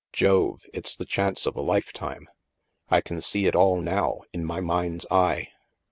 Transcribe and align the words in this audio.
Jove, 0.11 0.65
it's 0.73 0.95
the 0.95 1.05
chance 1.05 1.45
of 1.45 1.55
a 1.55 1.61
lifetime. 1.61 2.27
I 2.89 3.01
can 3.01 3.21
see 3.21 3.45
it 3.45 3.53
all 3.55 3.79
now, 3.79 4.21
in 4.33 4.43
my 4.43 4.59
mind's 4.59 5.05
eye." 5.11 5.49